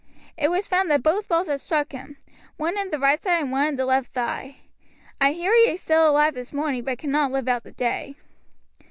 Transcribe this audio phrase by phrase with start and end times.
[0.35, 2.17] It was found that both balls had struck him,
[2.57, 4.61] one in the right side and one in the left thigh.
[5.21, 8.15] I hear he is still alive this morning, but cannot live out the day."